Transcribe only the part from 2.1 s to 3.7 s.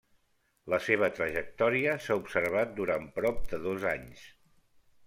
observat durant prop de